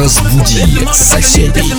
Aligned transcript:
Разбуди 0.00 0.88
соседей. 0.94 1.74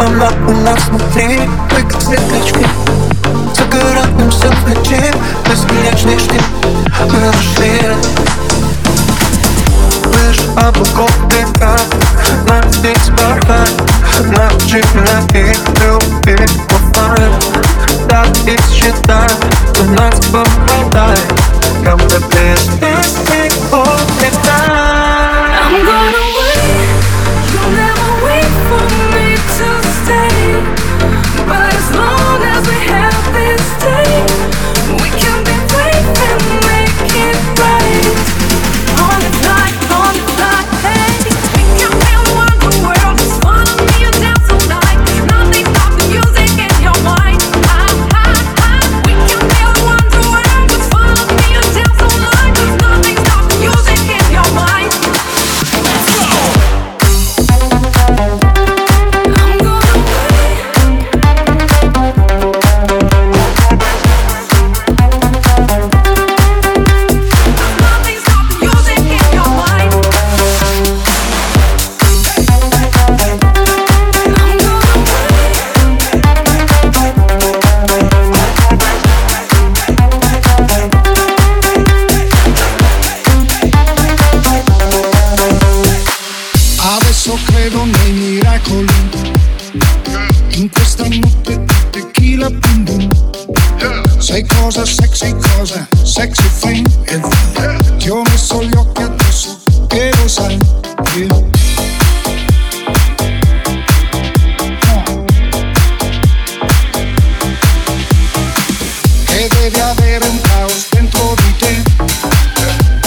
Она 0.00 0.30
у 0.46 0.52
нас 0.52 0.78
внутри, 0.88 1.40
мы 1.72 1.82
как 1.82 2.00
светлячки. 2.00 2.66
Загородным 3.54 4.30
все 4.30 4.48
в 4.48 4.68
ночи, 4.68 5.12
бесконечный 5.44 6.18
штиль 6.18 6.42
Мы 7.06 7.18
нашли. 7.18 7.80
Выше 10.04 10.48
облаков 10.56 11.10
века, 11.30 11.76
надеть 12.48 13.02
спартак 13.02 13.68
Научи 14.20 14.82
меня 14.94 15.20
их 15.38 15.58
любить 15.80 16.60
по 16.68 17.06
Да, 18.08 18.24
их 18.46 18.60
считать, 18.72 19.36
у 19.80 19.84
нас 19.92 20.14
попадает 20.26 21.20
Come 21.84 22.00
to 22.08 22.89
sexy 95.66 96.48
thing 96.62 96.86
in 97.12 97.20
the 97.20 97.96
Yo 97.98 98.24
no 98.24 98.38
soy 98.38 98.68
lo 98.70 98.92
que 98.94 99.02
acuso, 99.02 99.60
quiero 99.90 100.26
salir. 100.26 100.58
Que 109.26 109.48
debe 109.48 109.82
haber 109.82 110.22
un 110.22 110.38
caos 110.38 110.86
dentro 110.92 111.36
de 111.36 111.52
ti. 111.60 111.82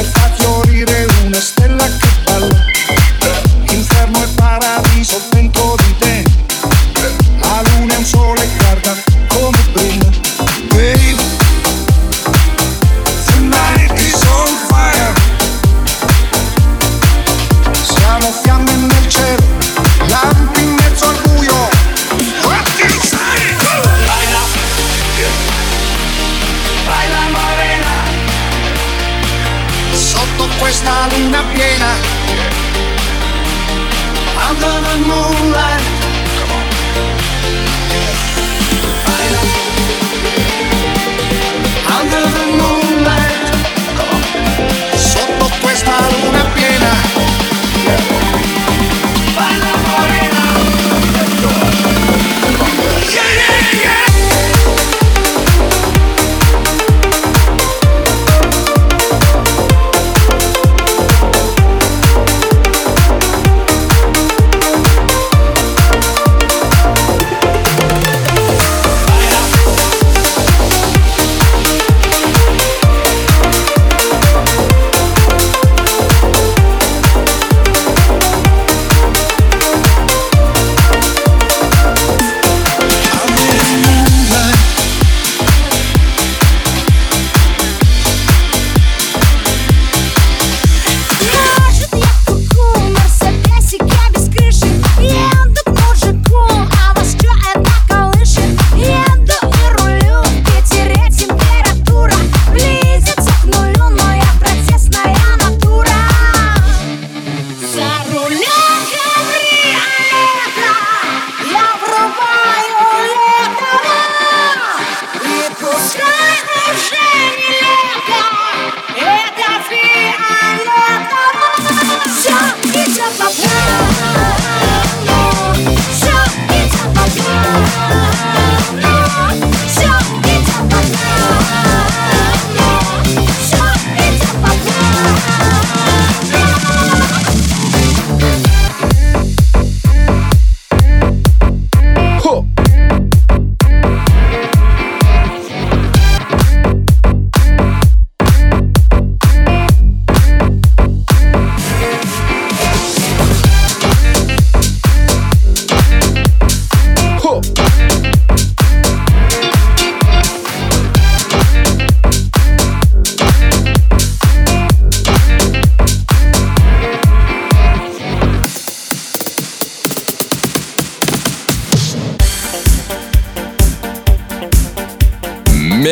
Esta 0.00 0.20
florir 0.38 0.90
es 0.90 1.24
una 1.24 1.38
estela 1.38 1.86
que 1.86 2.30
bala. 2.32 2.66
Inferno 3.72 4.24
es 4.24 4.30
paraíso 4.30 5.20
dentro 5.30 5.76
de 5.76 6.24
ti. 6.24 6.30
La 7.40 7.62
luna 7.62 7.94
es 7.94 7.98
un 8.00 8.06
sol 8.06 8.38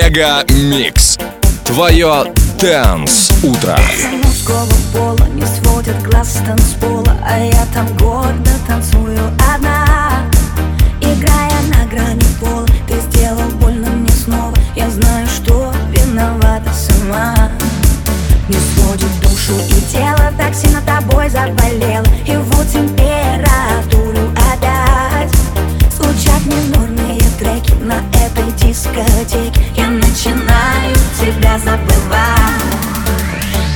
MegaMix. 0.00 1.18
Твое 1.64 2.32
Dance 2.60 3.32
Утро. 3.42 3.76
мужского 4.22 4.68
пола 4.92 5.26
Не 5.34 5.44
сводят 5.44 6.00
глаз 6.04 6.34
с 6.34 6.46
танцпола 6.46 7.16
А 7.26 7.36
я 7.36 7.66
там 7.74 7.84
гордо 7.96 8.50
танцую 8.68 9.18
одна. 9.52 10.22
Играя 11.00 11.60
на 11.74 11.84
грани 11.90 12.24
пола 12.38 12.64
Ты 12.86 12.94
сделал 13.10 13.50
больно 13.60 13.90
мне 13.90 14.12
снова. 14.12 14.54
Я 14.76 14.88
знаю, 14.88 15.26
что 15.26 15.72
виновата 15.90 16.70
сама. 16.72 17.50
Не 18.48 18.56
сводит 18.56 19.10
душу 19.20 19.54
и 19.68 19.80
тело 19.92 20.32
Так 20.38 20.54
сильно 20.54 20.80
тобой 20.82 21.28
заболело. 21.28 22.06
И 22.24 22.36
вот 22.36 22.68
температуру 22.68 24.30
опять. 24.52 25.34
Звучат 25.92 26.46
минорные 26.46 27.20
треки 27.36 27.72
на 27.82 27.96
этой 28.16 28.52
дискотеке 28.52 29.67
тебя 31.32 31.58
забывать 31.58 32.48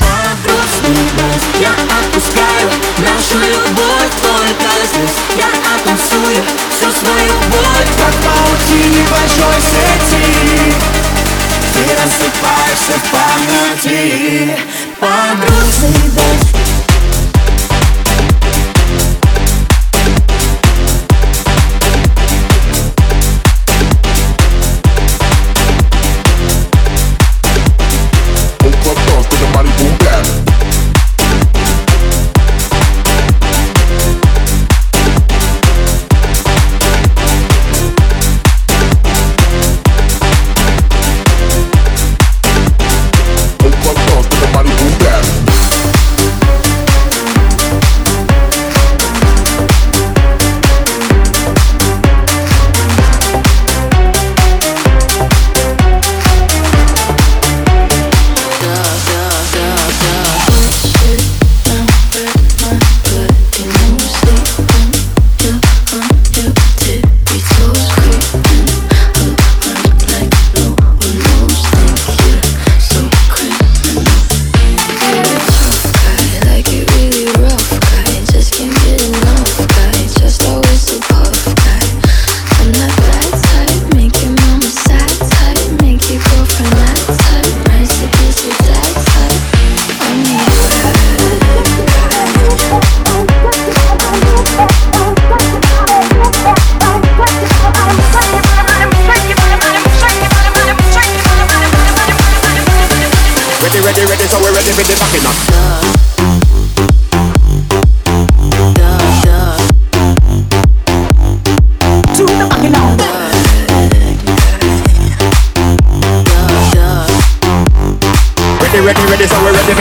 а 0.00 0.34
грустный 0.42 1.04
дождь 1.16 1.60
я 1.60 1.70
отпускаю 1.70 2.70
Нашу 2.98 3.38
любовь 3.38 4.12
только 4.22 4.70
здесь 4.86 5.18
Я 5.36 5.48
оттанцую 5.76 6.42
всю 6.70 6.90
свою 6.90 7.32
боль. 7.50 7.86
Как 7.98 8.14
паутине 8.24 9.02
большой 9.10 9.60
сети. 9.60 10.74
Ты 11.74 11.82
рассыпаешься 11.94 12.94
в 12.98 13.10
памяти. 13.10 14.56
Под 14.98 15.46
грустный 15.46 16.10
дождь 16.10 16.61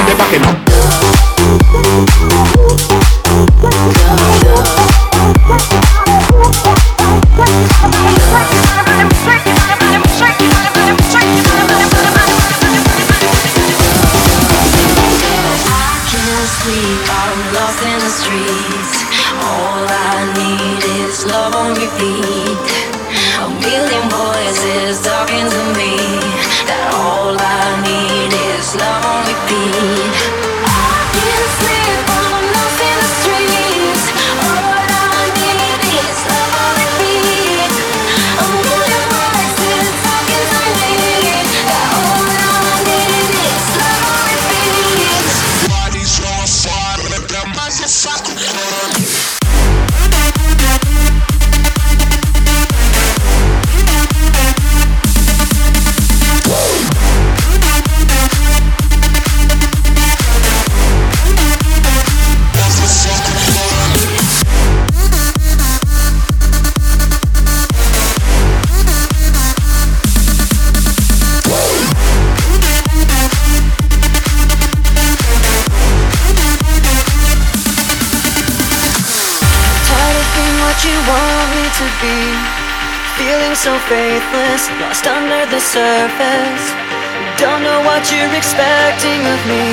¿De 0.06 0.16
pa' 0.16 0.30
que 0.30 0.40
no? 0.40 1.21
What 80.72 80.88
you 80.88 80.96
want 81.04 81.52
me 81.52 81.68
to 81.68 81.88
be. 82.00 82.32
Feeling 83.20 83.56
so 83.60 83.76
faithless, 83.92 84.72
lost 84.80 85.04
under 85.06 85.44
the 85.52 85.60
surface. 85.60 86.66
Don't 87.36 87.60
know 87.68 87.84
what 87.84 88.08
you're 88.08 88.32
expecting 88.32 89.20
of 89.28 89.40
me. 89.52 89.68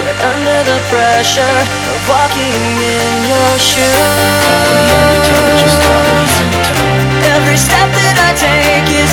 But 0.00 0.16
under 0.32 0.60
the 0.64 0.80
pressure 0.88 1.60
of 1.92 2.00
walking 2.08 2.64
in 2.96 3.12
your 3.28 3.52
shoes. 3.68 3.84
Every 7.36 7.60
step 7.60 7.88
that 7.92 8.16
I 8.24 8.32
take 8.32 8.88
is 8.96 9.12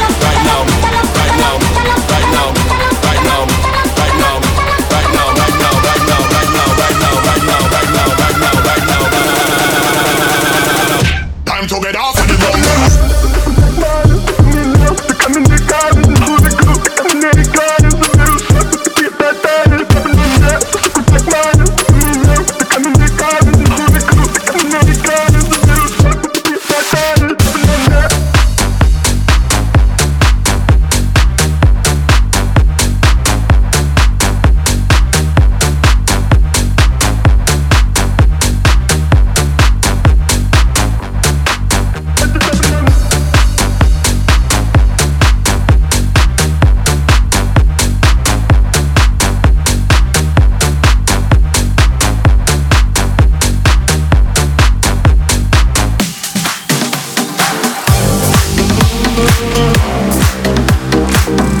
together. 11.71 12.20
love. 59.53 61.60